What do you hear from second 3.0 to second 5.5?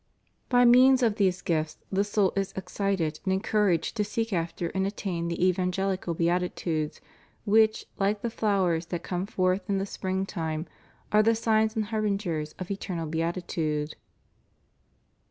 and encouraged to seek after and attain the